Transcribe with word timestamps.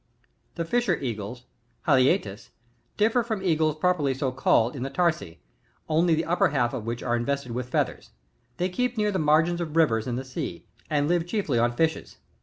4t>. 0.01 0.55
The 0.55 0.65
Fisher 0.65 0.95
Eagles,— 0.99 1.43
HalicetuSf— 1.87 2.49
differ 3.03 3.21
from 3.21 3.43
eagles 3.43 3.75
pro 3.75 3.93
perly 3.93 4.15
so 4.17 4.31
called 4.31 4.75
in 4.75 4.81
the 4.81 4.89
tarsi, 4.89 5.41
only 5.87 6.15
the 6.15 6.25
upper 6.25 6.47
half 6.47 6.73
of 6.73 6.87
which 6.87 7.03
are 7.03 7.15
invested 7.15 7.51
with 7.51 7.69
feathers; 7.69 8.09
they 8.57 8.67
keep 8.67 8.97
near 8.97 9.11
the 9.11 9.19
margins 9.19 9.61
of 9.61 9.75
rivers, 9.75 10.07
and 10.07 10.17
the 10.17 10.25
sea, 10.25 10.65
and 10.89 11.07
live 11.07 11.27
chiefly 11.27 11.59
on 11.59 11.71
fishes. 11.75 12.17